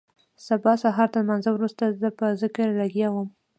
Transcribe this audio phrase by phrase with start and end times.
[0.47, 3.27] سبا سهارتر لمانځه وروسته زه په ذکر لگيا وم.